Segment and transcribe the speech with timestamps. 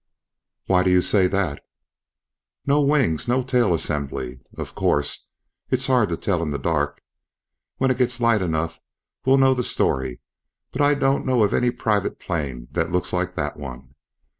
[0.65, 1.61] "Why do you say that?"
[2.65, 4.39] "No wings, no tail assembly.
[4.57, 5.27] Of course,
[5.69, 7.03] it's hard to tell in the dark.
[7.77, 8.79] When it gets light enough,
[9.25, 10.19] we'll know the story;
[10.71, 13.93] but I don't know of any private plane that looks like that one.